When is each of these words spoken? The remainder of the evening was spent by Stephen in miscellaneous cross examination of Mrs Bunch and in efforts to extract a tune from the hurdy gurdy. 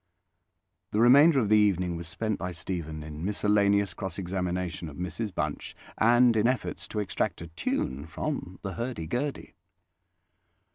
The 0.89 0.99
remainder 0.99 1.39
of 1.39 1.47
the 1.49 1.57
evening 1.59 1.95
was 1.95 2.07
spent 2.07 2.39
by 2.39 2.53
Stephen 2.53 3.03
in 3.03 3.23
miscellaneous 3.23 3.93
cross 3.93 4.17
examination 4.17 4.89
of 4.89 4.97
Mrs 4.97 5.31
Bunch 5.31 5.75
and 5.95 6.35
in 6.35 6.47
efforts 6.47 6.87
to 6.87 6.99
extract 6.99 7.39
a 7.39 7.49
tune 7.49 8.07
from 8.07 8.57
the 8.63 8.73
hurdy 8.73 9.05
gurdy. 9.05 9.53